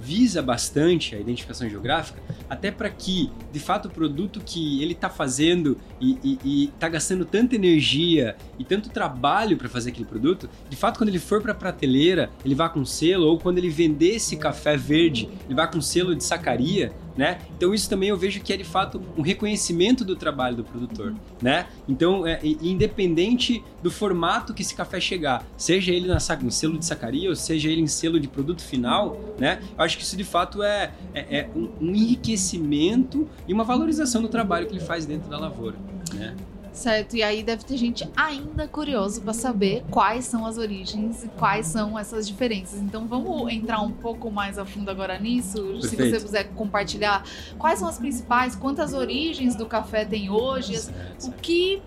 visa 0.00 0.42
bastante 0.42 1.14
a 1.14 1.20
identificação 1.20 1.68
geográfica, 1.68 2.20
até 2.48 2.70
para 2.70 2.90
que, 2.90 3.30
de 3.52 3.60
fato, 3.60 3.86
o 3.86 3.90
produto 3.90 4.40
que 4.44 4.82
ele 4.82 4.92
está 4.92 5.08
fazendo 5.08 5.78
e 6.00 6.70
está 6.74 6.88
gastando 6.88 7.24
tanta 7.24 7.54
energia 7.54 8.36
e 8.58 8.64
tanto 8.64 8.90
trabalho 8.90 9.56
para 9.56 9.68
fazer 9.68 9.90
aquele 9.90 10.04
produto, 10.04 10.48
de 10.68 10.76
fato, 10.76 10.98
quando 10.98 11.08
ele 11.08 11.18
for 11.18 11.40
para 11.40 11.52
a 11.52 11.54
prateleira, 11.54 12.30
ele 12.44 12.54
vá 12.54 12.68
com 12.68 12.84
selo, 12.84 13.26
ou 13.26 13.38
quando 13.38 13.58
ele 13.58 13.70
vender 13.70 14.16
esse 14.16 14.36
café 14.36 14.76
verde, 14.76 15.28
ele 15.46 15.54
vá 15.54 15.66
com 15.66 15.80
selo 15.80 16.14
de 16.14 16.24
sacaria, 16.24 16.92
né? 17.16 17.38
Então 17.56 17.72
isso 17.72 17.88
também 17.88 18.08
eu 18.08 18.16
vejo 18.16 18.40
que 18.40 18.52
é 18.52 18.56
de 18.56 18.64
fato 18.64 19.00
um 19.16 19.22
reconhecimento 19.22 20.04
do 20.04 20.16
trabalho 20.16 20.56
do 20.56 20.64
produtor, 20.64 21.14
né? 21.40 21.66
Então, 21.88 22.26
é, 22.26 22.40
independente 22.42 23.62
do 23.82 23.90
formato 23.90 24.52
que 24.52 24.62
esse 24.62 24.74
café 24.74 25.00
chegar, 25.00 25.44
seja 25.56 25.92
ele 25.92 26.06
na, 26.08 26.18
no 26.42 26.50
selo 26.50 26.78
de 26.78 26.84
sacaria 26.84 27.28
ou 27.28 27.36
seja 27.36 27.68
ele 27.70 27.80
em 27.80 27.86
selo 27.86 28.18
de 28.18 28.28
produto 28.28 28.62
final, 28.62 29.18
né? 29.38 29.60
Eu 29.76 29.84
acho 29.84 29.96
que 29.96 30.02
isso 30.02 30.16
de 30.16 30.24
fato 30.24 30.62
é, 30.62 30.92
é- 31.14 31.38
é 31.38 31.50
um, 31.54 31.70
um 31.80 31.94
enriquecimento 31.94 33.28
e 33.46 33.52
uma 33.52 33.64
valorização 33.64 34.20
do 34.22 34.28
trabalho 34.28 34.66
que 34.66 34.72
ele 34.72 34.80
faz 34.84 35.06
dentro 35.06 35.28
da 35.30 35.38
lavoura, 35.38 35.76
né? 36.12 36.34
Certo, 36.74 37.16
e 37.16 37.22
aí 37.22 37.44
deve 37.44 37.64
ter 37.64 37.76
gente 37.76 38.06
ainda 38.16 38.66
curioso 38.66 39.22
para 39.22 39.32
saber 39.32 39.84
quais 39.90 40.24
são 40.24 40.44
as 40.44 40.58
origens 40.58 41.22
e 41.22 41.28
quais 41.28 41.66
são 41.66 41.96
essas 41.96 42.26
diferenças. 42.26 42.80
Então 42.80 43.06
vamos 43.06 43.50
entrar 43.52 43.80
um 43.80 43.92
pouco 43.92 44.28
mais 44.28 44.58
a 44.58 44.64
fundo 44.66 44.90
agora 44.90 45.16
nisso. 45.16 45.80
Se 45.80 45.96
Perfeito. 45.96 46.18
você 46.18 46.24
quiser 46.24 46.44
compartilhar 46.54 47.24
quais 47.56 47.78
são 47.78 47.88
as 47.88 47.96
principais, 47.96 48.56
quantas 48.56 48.92
origens 48.92 49.54
do 49.54 49.66
café 49.66 50.04
tem 50.04 50.28
hoje, 50.28 50.90
o 51.22 51.30
que 51.30 51.80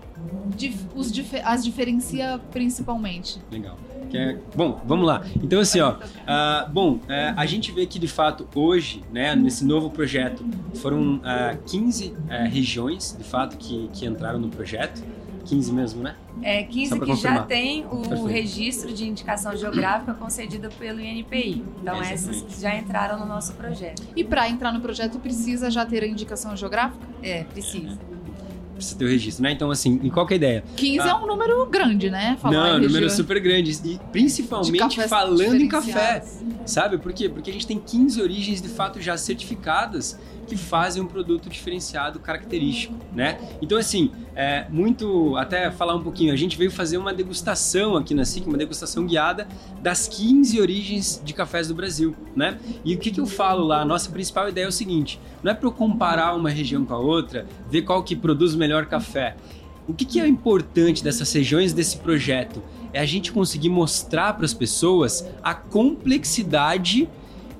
os 0.94 1.12
as 1.44 1.62
diferencia 1.62 2.40
principalmente. 2.50 3.40
Legal. 3.50 3.76
Que 4.10 4.16
é- 4.16 4.36
Bom, 4.56 4.80
vamos 4.86 5.06
lá. 5.06 5.22
Então, 5.42 5.60
assim, 5.60 5.80
ó. 5.80 5.96
ah, 6.26 6.68
bom, 6.72 6.98
é, 7.08 7.32
a 7.36 7.44
gente 7.46 7.70
vê 7.72 7.86
que 7.86 7.98
de 7.98 8.08
fato 8.08 8.46
hoje, 8.54 9.02
né, 9.12 9.34
nesse 9.36 9.64
novo 9.64 9.90
projeto, 9.90 10.44
foram 10.76 11.20
ah, 11.24 11.56
15 11.66 12.14
eh, 12.28 12.48
regiões, 12.48 13.14
de 13.18 13.24
fato, 13.24 13.56
que, 13.56 13.88
que 13.92 14.06
entraram 14.06 14.38
no 14.38 14.48
projeto. 14.48 15.02
15 15.44 15.72
mesmo, 15.72 16.02
né? 16.02 16.14
É, 16.42 16.60
Só 16.60 16.68
15 16.68 16.88
pra 16.90 17.06
que 17.06 17.12
confirmar. 17.12 17.38
já 17.38 17.44
tem 17.46 17.86
o 17.86 18.00
Perfeito. 18.02 18.26
registro 18.26 18.92
de 18.92 19.08
indicação 19.08 19.56
geográfica 19.56 20.12
concedida 20.12 20.68
pelo 20.78 21.00
INPI. 21.00 21.64
Então, 21.80 22.02
essas 22.02 22.60
já 22.60 22.76
entraram 22.76 23.18
no 23.18 23.24
nosso 23.24 23.54
projeto. 23.54 24.02
E 24.14 24.22
para 24.22 24.46
entrar 24.48 24.72
no 24.72 24.80
projeto 24.80 25.18
precisa 25.18 25.70
já 25.70 25.86
ter 25.86 26.02
a 26.04 26.06
indicação 26.06 26.54
geográfica? 26.54 27.06
É, 27.22 27.44
precisa. 27.44 27.98
Precisa 28.78 28.98
ter 28.98 29.04
o 29.04 29.08
registro, 29.08 29.42
né? 29.42 29.52
Então, 29.52 29.70
assim, 29.70 30.00
e 30.02 30.10
qual 30.10 30.26
que 30.26 30.34
é 30.34 30.36
a 30.36 30.38
ideia? 30.38 30.64
15 30.76 31.00
Ah. 31.00 31.10
é 31.10 31.14
um 31.14 31.26
número 31.26 31.66
grande, 31.66 32.10
né? 32.10 32.38
Falar 32.40 32.54
Não, 32.54 32.74
números 32.74 32.94
região 32.94 33.10
super 33.10 33.40
grandes. 33.40 33.82
E 33.84 34.00
principalmente 34.12 35.08
falando 35.08 35.54
em 35.56 35.68
café. 35.68 36.22
Sabe 36.68 36.98
por 36.98 37.14
quê? 37.14 37.30
Porque 37.30 37.48
a 37.48 37.52
gente 37.52 37.66
tem 37.66 37.78
15 37.78 38.20
origens 38.20 38.60
de 38.60 38.68
fato 38.68 39.00
já 39.00 39.16
certificadas 39.16 40.20
que 40.46 40.54
fazem 40.54 41.02
um 41.02 41.06
produto 41.06 41.48
diferenciado, 41.48 42.20
característico, 42.20 42.94
né? 43.10 43.38
Então, 43.62 43.78
assim, 43.78 44.12
é 44.36 44.66
muito. 44.68 45.34
Até 45.36 45.70
falar 45.70 45.94
um 45.94 46.02
pouquinho, 46.02 46.30
a 46.30 46.36
gente 46.36 46.58
veio 46.58 46.70
fazer 46.70 46.98
uma 46.98 47.14
degustação 47.14 47.96
aqui 47.96 48.12
na 48.12 48.22
SIC, 48.26 48.46
uma 48.46 48.58
degustação 48.58 49.06
guiada 49.06 49.48
das 49.80 50.06
15 50.08 50.60
origens 50.60 51.22
de 51.24 51.32
cafés 51.32 51.68
do 51.68 51.74
Brasil, 51.74 52.14
né? 52.36 52.58
E 52.84 52.94
o 52.94 52.98
que, 52.98 53.10
que 53.10 53.20
eu 53.20 53.26
falo 53.26 53.64
lá? 53.64 53.80
A 53.80 53.84
nossa 53.86 54.10
principal 54.10 54.50
ideia 54.50 54.66
é 54.66 54.68
o 54.68 54.72
seguinte: 54.72 55.18
não 55.42 55.50
é 55.50 55.54
para 55.54 55.66
eu 55.66 55.72
comparar 55.72 56.34
uma 56.34 56.50
região 56.50 56.84
com 56.84 56.92
a 56.92 56.98
outra, 56.98 57.46
ver 57.70 57.80
qual 57.80 58.02
que 58.02 58.14
produz 58.14 58.54
o 58.54 58.58
melhor 58.58 58.84
café. 58.84 59.36
O 59.88 59.94
que, 59.94 60.04
que 60.04 60.20
é 60.20 60.28
importante 60.28 61.02
dessas 61.02 61.32
regiões 61.32 61.72
desse 61.72 61.96
projeto? 61.96 62.62
É 62.92 63.00
a 63.00 63.06
gente 63.06 63.32
conseguir 63.32 63.68
mostrar 63.68 64.34
para 64.34 64.44
as 64.44 64.54
pessoas 64.54 65.24
a 65.42 65.54
complexidade 65.54 67.08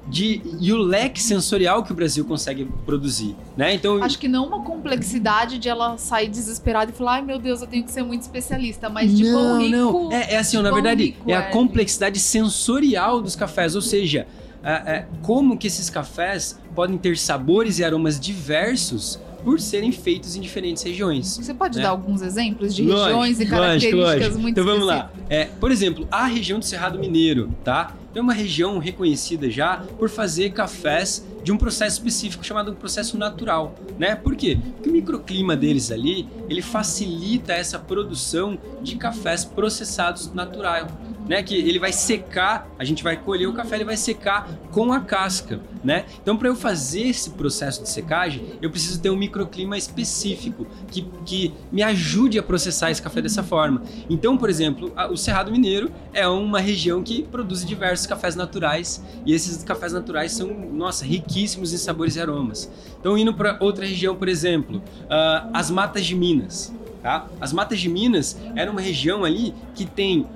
de, 0.09 0.41
e 0.59 0.73
o 0.73 0.79
leque 0.79 1.23
sensorial 1.23 1.83
que 1.85 1.93
o 1.93 1.95
Brasil 1.95 2.25
consegue 2.25 2.65
produzir, 2.87 3.37
né? 3.57 3.75
Então, 3.75 4.03
Acho 4.03 4.19
que 4.19 4.29
não 4.29 4.47
uma 4.47 4.63
complexidade 4.63 5.59
de 5.59 5.69
ela 5.69 5.99
sair 5.99 6.29
desesperada 6.29 6.91
e 6.91 6.95
falar, 6.95 7.17
ai 7.17 7.23
meu 7.23 7.39
Deus, 7.39 7.61
eu 7.61 7.67
tenho 7.67 7.85
que 7.85 7.93
ser 7.93 8.03
muito 8.03 8.23
especialista, 8.23 8.89
mas 8.89 9.15
de 9.15 9.31
quão 9.31 9.59
rico. 9.59 9.77
não. 9.77 10.13
É, 10.13 10.35
é 10.35 10.39
assim, 10.39 10.61
na 10.63 10.71
verdade, 10.71 11.05
rico 11.05 11.31
é 11.31 11.35
a 11.35 11.41
é. 11.41 11.51
complexidade 11.51 12.19
sensorial 12.19 13.21
dos 13.21 13.37
cafés, 13.37 13.77
ou 13.77 13.83
seja, 13.83 14.27
é, 14.63 14.73
é, 14.73 15.07
como 15.23 15.57
que 15.57 15.67
esses 15.67 15.91
cafés 15.91 16.59
podem 16.75 16.97
ter 16.97 17.17
sabores 17.19 17.79
e 17.79 17.85
aromas 17.85 18.19
diversos 18.19 19.21
por 19.45 19.61
serem 19.61 19.93
feitos 19.93 20.37
em 20.37 20.41
diferentes 20.41 20.83
regiões. 20.83 21.37
Você 21.37 21.55
pode 21.55 21.77
né? 21.77 21.83
dar 21.83 21.91
alguns 21.91 22.23
exemplos 22.23 22.75
de 22.75 22.83
Lógico, 22.83 23.05
regiões 23.05 23.41
e 23.41 23.45
lógico, 23.45 23.57
características 23.57 24.21
lógico. 24.21 24.39
muito 24.41 24.61
Então 24.61 24.65
vamos 24.65 24.87
lá. 24.87 25.11
É, 25.29 25.45
por 25.45 25.71
exemplo, 25.71 26.07
a 26.11 26.27
região 26.27 26.59
do 26.59 26.65
Cerrado 26.65 26.99
Mineiro, 26.99 27.51
tá? 27.65 27.95
É 28.15 28.21
uma 28.21 28.33
região 28.33 28.79
reconhecida 28.79 29.49
já 29.49 29.77
por 29.97 30.09
fazer 30.09 30.51
cafés 30.51 31.25
de 31.45 31.53
um 31.53 31.57
processo 31.57 31.99
específico 31.99 32.45
chamado 32.45 32.73
um 32.73 32.75
processo 32.75 33.17
natural, 33.17 33.75
né? 33.97 34.17
Por 34.17 34.35
quê? 34.35 34.59
Porque 34.75 34.91
o 34.91 34.93
microclima 34.93 35.57
deles 35.57 35.93
ali, 35.93 36.29
ele 36.49 36.61
facilita 36.61 37.53
essa 37.53 37.79
produção 37.79 38.59
de 38.83 38.97
cafés 38.97 39.45
processados 39.45 40.33
natural, 40.35 40.89
né? 41.29 41.43
Que 41.43 41.55
ele 41.55 41.79
vai 41.79 41.93
secar, 41.93 42.69
a 42.79 42.85
gente 42.85 43.05
vai 43.05 43.17
colher 43.17 43.47
o 43.47 43.53
café, 43.53 43.77
ele 43.77 43.85
vai 43.85 43.97
secar 43.97 44.49
com 44.73 44.93
a 44.93 45.01
casca, 45.01 45.61
né? 45.85 46.07
Então, 46.23 46.37
para 46.37 46.49
eu 46.49 46.57
fazer 46.57 47.03
esse 47.03 47.31
processo 47.31 47.83
de 47.83 47.89
secagem, 47.91 48.45
eu 48.63 48.71
preciso 48.71 49.01
ter 49.01 49.11
um 49.11 49.17
microclima 49.17 49.77
específico 49.77 50.67
que, 50.91 51.03
que 51.25 51.55
me 51.71 51.83
ajude 51.83 52.39
a 52.39 52.43
processar 52.43 52.91
esse 52.91 53.03
café 53.03 53.21
dessa 53.21 53.43
forma. 53.43 53.83
Então, 54.09 54.37
por 54.37 54.49
exemplo, 54.49 54.93
a- 54.97 55.07
o 55.09 55.17
Cerrado 55.17 55.53
Mineiro 55.53 55.91
é 56.13 56.27
uma 56.27 56.61
região 56.61 57.03
que 57.03 57.23
produz 57.23 57.65
diversos 57.65 58.07
cafés 58.07 58.35
naturais 58.35 59.03
e 59.27 59.33
esses 59.33 59.63
cafés 59.63 59.93
naturais 59.93 60.33
são, 60.33 60.49
nossa, 60.73 61.05
riquíssimos 61.05 61.73
em 61.73 61.77
sabores 61.77 62.17
e 62.17 62.21
aromas. 62.21 62.71
Então, 62.99 63.17
indo 63.19 63.35
para 63.35 63.57
outra 63.61 63.85
região, 63.87 64.17
por 64.17 64.29
exemplo, 64.29 64.83
ah, 65.11 65.49
as 65.53 65.71
Matas 65.71 66.07
de 66.07 66.15
Minas. 66.15 66.73
Tá? 67.03 67.29
As 67.41 67.53
Matas 67.53 67.79
de 67.79 67.89
Minas 67.89 68.37
era 68.57 68.71
uma 68.71 68.81
região 68.81 69.25
ali 69.25 69.55
que 69.75 69.87
tem 69.87 70.27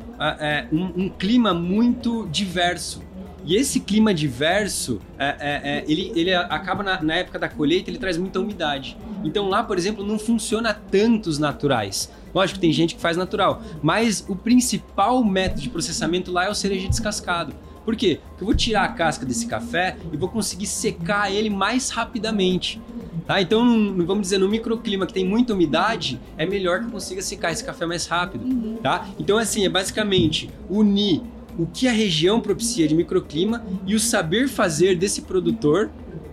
é, 0.40 0.66
um, 0.72 1.04
um 1.04 1.08
clima 1.08 1.52
muito 1.52 2.28
diverso. 2.28 3.02
E 3.44 3.56
esse 3.56 3.80
clima 3.80 4.14
diverso, 4.14 5.00
é, 5.18 5.26
é, 5.26 5.60
é, 5.78 5.84
ele, 5.88 6.12
ele 6.14 6.32
acaba 6.32 6.82
na, 6.82 7.02
na 7.02 7.14
época 7.14 7.38
da 7.40 7.48
colheita, 7.48 7.90
ele 7.90 7.98
traz 7.98 8.16
muita 8.16 8.38
umidade. 8.38 8.96
Então 9.24 9.48
lá, 9.48 9.64
por 9.64 9.76
exemplo, 9.76 10.06
não 10.06 10.18
funciona 10.18 10.72
tantos 10.72 11.38
naturais. 11.38 12.10
Lógico, 12.32 12.60
tem 12.60 12.72
gente 12.72 12.94
que 12.94 13.00
faz 13.00 13.16
natural, 13.16 13.62
mas 13.82 14.24
o 14.28 14.36
principal 14.36 15.22
método 15.24 15.60
de 15.60 15.68
processamento 15.68 16.30
lá 16.30 16.46
é 16.46 16.50
o 16.50 16.54
cereja 16.54 16.88
descascado. 16.88 17.52
Por 17.84 17.96
quê? 17.96 18.20
Porque 18.28 18.42
eu 18.42 18.46
vou 18.46 18.54
tirar 18.54 18.84
a 18.84 18.88
casca 18.88 19.26
desse 19.26 19.46
café 19.46 19.96
e 20.12 20.16
vou 20.16 20.28
conseguir 20.28 20.66
secar 20.66 21.32
ele 21.32 21.50
mais 21.50 21.90
rapidamente. 21.90 22.80
Tá? 23.26 23.40
Então, 23.40 23.64
num- 23.64 24.04
vamos 24.04 24.22
dizer, 24.22 24.38
no 24.38 24.48
microclima 24.48 25.06
que 25.06 25.12
tem 25.12 25.24
muita 25.24 25.54
umidade, 25.54 26.20
é 26.36 26.44
melhor 26.44 26.80
que 26.84 26.90
consiga 26.90 27.22
secar 27.22 27.52
esse 27.52 27.64
café 27.64 27.86
mais 27.86 28.06
rápido. 28.06 28.78
Tá? 28.82 29.06
Então, 29.18 29.38
assim, 29.38 29.64
é 29.64 29.68
basicamente 29.68 30.50
unir 30.68 31.22
o 31.58 31.66
que 31.66 31.86
a 31.86 31.92
região 31.92 32.40
propicia 32.40 32.88
de 32.88 32.94
microclima 32.94 33.64
e 33.86 33.94
o 33.94 34.00
saber 34.00 34.48
fazer 34.48 34.96
desse 34.96 35.22
produtor, 35.22 35.90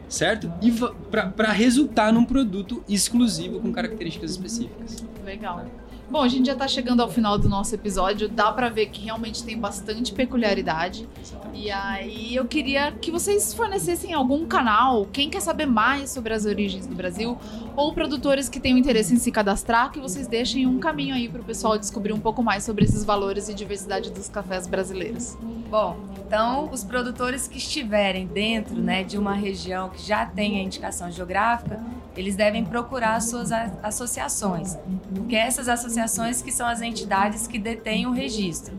certo? 0.07 0.51
E 0.61 0.71
para 1.11 1.51
resultar 1.51 2.11
num 2.11 2.23
produto 2.25 2.83
exclusivo 2.89 3.59
com 3.59 3.71
características 3.71 4.31
específicas. 4.31 5.03
Legal. 5.23 5.65
Bom, 6.09 6.23
a 6.23 6.27
gente 6.27 6.47
já 6.47 6.55
tá 6.55 6.67
chegando 6.67 7.03
ao 7.03 7.09
final 7.09 7.37
do 7.37 7.47
nosso 7.47 7.75
episódio. 7.75 8.27
Dá 8.27 8.51
pra 8.51 8.67
ver 8.67 8.87
que 8.87 9.01
realmente 9.01 9.43
tem 9.43 9.55
bastante 9.55 10.11
peculiaridade. 10.11 11.07
E 11.53 11.69
aí 11.69 12.35
eu 12.35 12.45
queria 12.45 12.91
que 12.93 13.11
vocês 13.11 13.53
fornecessem 13.53 14.13
algum 14.13 14.47
canal, 14.47 15.05
quem 15.05 15.29
quer 15.29 15.39
saber 15.39 15.67
mais 15.67 16.09
sobre 16.09 16.33
as 16.33 16.45
origens 16.45 16.87
do 16.87 16.95
Brasil, 16.95 17.37
ou 17.75 17.93
produtores 17.93 18.49
que 18.49 18.59
tenham 18.59 18.77
interesse 18.77 19.13
em 19.13 19.17
se 19.17 19.31
cadastrar, 19.31 19.91
que 19.91 19.99
vocês 19.99 20.25
deixem 20.27 20.65
um 20.65 20.79
caminho 20.79 21.13
aí 21.13 21.29
pro 21.29 21.43
pessoal 21.43 21.77
descobrir 21.77 22.13
um 22.13 22.19
pouco 22.19 22.41
mais 22.41 22.63
sobre 22.63 22.85
esses 22.85 23.05
valores 23.05 23.47
e 23.47 23.53
diversidade 23.53 24.09
dos 24.09 24.29
cafés 24.29 24.65
brasileiros. 24.65 25.37
Bom, 25.69 25.95
então 26.25 26.71
os 26.71 26.83
produtores 26.83 27.47
que 27.47 27.59
estiverem 27.59 28.25
dentro 28.25 28.81
né, 28.81 29.03
de 29.03 29.17
uma 29.17 29.33
região 29.33 29.89
que 29.89 30.01
já 30.01 30.25
tem 30.25 30.59
a 30.59 30.63
indicação 30.63 31.11
geográfica, 31.11 31.79
eles 32.19 32.35
devem 32.35 32.65
procurar 32.65 33.15
as 33.15 33.29
suas 33.29 33.49
associações, 33.81 34.77
porque 35.15 35.37
essas 35.37 35.69
associações 35.69 36.41
que 36.41 36.51
são 36.51 36.67
as 36.67 36.81
entidades 36.81 37.47
que 37.47 37.57
detêm 37.57 38.05
o 38.07 38.11
registro. 38.11 38.75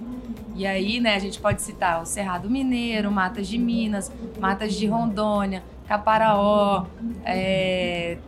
E 0.55 0.67
aí, 0.67 1.01
né, 1.01 1.15
a 1.15 1.19
gente 1.19 1.41
pode 1.41 1.63
citar 1.63 2.03
o 2.03 2.05
Cerrado 2.05 2.51
Mineiro, 2.51 3.11
Matas 3.11 3.49
de 3.49 3.57
Minas, 3.57 4.13
Matas 4.39 4.75
de 4.75 4.87
Rondônia, 4.87 5.63
Caparaó, 5.89 6.85
é, 7.25 8.19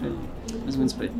Mais 0.62 0.74
ou 0.74 0.78
menos 0.78 0.92
para 0.92 1.06
aí. 1.06 1.12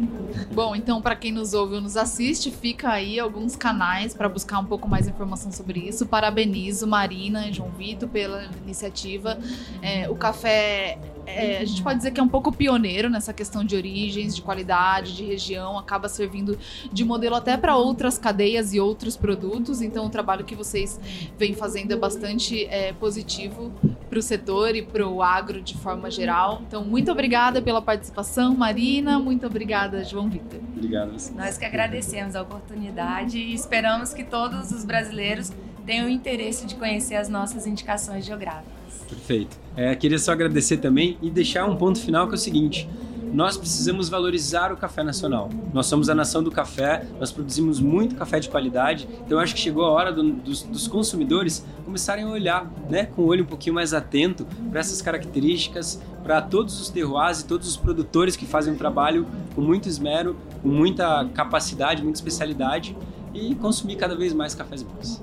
Bom, 0.52 0.74
então 0.74 1.00
para 1.00 1.14
quem 1.14 1.30
nos 1.30 1.54
ouve 1.54 1.76
ou 1.76 1.80
nos 1.80 1.96
assiste, 1.96 2.50
fica 2.50 2.90
aí 2.90 3.20
alguns 3.20 3.54
canais 3.54 4.12
para 4.12 4.28
buscar 4.28 4.58
um 4.58 4.64
pouco 4.64 4.88
mais 4.88 5.06
informação 5.06 5.52
sobre 5.52 5.78
isso. 5.78 6.04
Parabenizo 6.04 6.84
Marina 6.84 7.46
e 7.46 7.52
João 7.52 7.70
Vitor 7.70 8.08
pela 8.08 8.46
iniciativa. 8.64 9.38
É, 9.80 10.10
o 10.10 10.16
café 10.16 10.98
é, 11.36 11.58
a 11.58 11.64
gente 11.64 11.82
pode 11.82 11.98
dizer 11.98 12.10
que 12.10 12.20
é 12.20 12.22
um 12.22 12.28
pouco 12.28 12.52
pioneiro 12.52 13.08
nessa 13.08 13.32
questão 13.32 13.64
de 13.64 13.76
origens, 13.76 14.34
de 14.34 14.42
qualidade, 14.42 15.16
de 15.16 15.24
região, 15.24 15.78
acaba 15.78 16.08
servindo 16.08 16.58
de 16.92 17.04
modelo 17.04 17.34
até 17.34 17.56
para 17.56 17.76
outras 17.76 18.18
cadeias 18.18 18.74
e 18.74 18.80
outros 18.80 19.16
produtos. 19.16 19.82
Então, 19.82 20.06
o 20.06 20.10
trabalho 20.10 20.44
que 20.44 20.54
vocês 20.54 21.00
vêm 21.38 21.54
fazendo 21.54 21.92
é 21.92 21.96
bastante 21.96 22.64
é, 22.66 22.92
positivo 22.92 23.72
para 24.08 24.18
o 24.18 24.22
setor 24.22 24.74
e 24.74 24.82
para 24.82 25.06
o 25.06 25.22
agro 25.22 25.62
de 25.62 25.76
forma 25.76 26.10
geral. 26.10 26.62
Então, 26.66 26.84
muito 26.84 27.10
obrigada 27.12 27.62
pela 27.62 27.80
participação, 27.80 28.54
Marina. 28.54 29.18
Muito 29.18 29.46
obrigada, 29.46 30.04
João 30.04 30.28
Vitor. 30.28 30.60
Obrigado. 30.76 31.12
Nós 31.36 31.56
que 31.56 31.64
agradecemos 31.64 32.34
a 32.34 32.42
oportunidade 32.42 33.38
e 33.38 33.54
esperamos 33.54 34.12
que 34.12 34.24
todos 34.24 34.72
os 34.72 34.84
brasileiros 34.84 35.52
tenham 35.86 36.08
interesse 36.08 36.66
de 36.66 36.74
conhecer 36.74 37.16
as 37.16 37.28
nossas 37.28 37.66
indicações 37.66 38.24
geográficas. 38.24 38.79
Perfeito. 39.08 39.56
É, 39.76 39.94
queria 39.94 40.18
só 40.18 40.32
agradecer 40.32 40.78
também 40.78 41.16
e 41.22 41.30
deixar 41.30 41.64
um 41.64 41.76
ponto 41.76 42.00
final 42.00 42.26
que 42.26 42.34
é 42.34 42.36
o 42.36 42.38
seguinte: 42.38 42.88
nós 43.32 43.56
precisamos 43.56 44.08
valorizar 44.08 44.72
o 44.72 44.76
café 44.76 45.02
nacional. 45.02 45.48
Nós 45.72 45.86
somos 45.86 46.08
a 46.08 46.14
nação 46.14 46.42
do 46.42 46.50
café, 46.50 47.06
nós 47.18 47.30
produzimos 47.30 47.80
muito 47.80 48.14
café 48.16 48.40
de 48.40 48.48
qualidade, 48.48 49.08
então 49.24 49.38
acho 49.38 49.54
que 49.54 49.60
chegou 49.60 49.84
a 49.84 49.90
hora 49.90 50.12
do- 50.12 50.32
dos, 50.32 50.62
dos 50.62 50.88
consumidores 50.88 51.64
começarem 51.84 52.24
a 52.24 52.28
olhar 52.28 52.70
né, 52.88 53.06
com 53.06 53.22
o 53.22 53.26
olho 53.26 53.44
um 53.44 53.46
pouquinho 53.46 53.74
mais 53.74 53.94
atento 53.94 54.46
para 54.70 54.80
essas 54.80 55.00
características, 55.02 56.00
para 56.22 56.40
todos 56.42 56.80
os 56.80 56.88
terroirs 56.90 57.40
e 57.40 57.44
todos 57.46 57.68
os 57.68 57.76
produtores 57.76 58.36
que 58.36 58.46
fazem 58.46 58.74
um 58.74 58.76
trabalho 58.76 59.26
com 59.54 59.60
muito 59.60 59.88
esmero, 59.88 60.36
com 60.62 60.68
muita 60.68 61.24
capacidade, 61.34 62.02
muita 62.02 62.18
especialidade 62.18 62.96
e 63.32 63.54
consumir 63.54 63.96
cada 63.96 64.16
vez 64.16 64.32
mais 64.32 64.54
cafés 64.54 64.82
bons. 64.82 65.22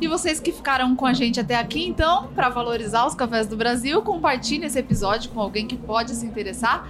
E 0.00 0.08
vocês 0.08 0.40
que 0.40 0.50
ficaram 0.50 0.96
com 0.96 1.06
a 1.06 1.12
gente 1.12 1.38
até 1.38 1.54
aqui, 1.56 1.86
então, 1.86 2.26
para 2.34 2.48
valorizar 2.48 3.06
os 3.06 3.14
cafés 3.14 3.46
do 3.46 3.56
Brasil, 3.56 4.02
compartilhe 4.02 4.64
esse 4.66 4.78
episódio 4.78 5.30
com 5.30 5.40
alguém 5.40 5.66
que 5.66 5.76
pode 5.76 6.10
se 6.12 6.26
interessar. 6.26 6.88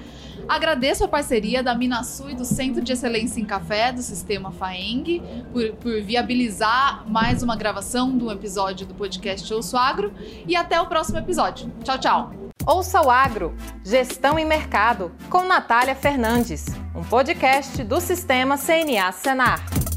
Agradeço 0.48 1.04
a 1.04 1.08
parceria 1.08 1.62
da 1.62 1.74
Minasul 1.74 2.30
e 2.30 2.34
do 2.34 2.44
Centro 2.44 2.82
de 2.82 2.92
Excelência 2.92 3.40
em 3.40 3.44
Café 3.44 3.92
do 3.92 4.02
Sistema 4.02 4.50
FAENG 4.52 5.22
por, 5.52 5.72
por 5.74 6.02
viabilizar 6.02 7.04
mais 7.08 7.42
uma 7.42 7.56
gravação 7.56 8.10
um 8.10 8.30
episódio 8.30 8.86
do 8.86 8.94
podcast 8.94 9.52
Ouço 9.52 9.76
Agro. 9.76 10.12
E 10.46 10.56
até 10.56 10.80
o 10.80 10.86
próximo 10.86 11.18
episódio. 11.18 11.72
Tchau, 11.82 11.98
tchau! 11.98 12.32
Ouça 12.64 13.00
o 13.00 13.10
Agro, 13.10 13.54
Gestão 13.84 14.38
e 14.38 14.44
Mercado, 14.44 15.10
com 15.28 15.42
Natália 15.42 15.96
Fernandes, 15.96 16.66
um 16.94 17.02
podcast 17.02 17.82
do 17.82 18.00
Sistema 18.00 18.56
CNA 18.56 19.10
Senar. 19.10 19.91